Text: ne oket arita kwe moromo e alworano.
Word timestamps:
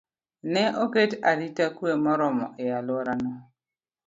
ne 0.51 0.63
oket 0.83 1.11
arita 1.29 1.65
kwe 1.75 1.91
moromo 2.03 2.45
e 2.63 2.65
alworano. 2.77 3.31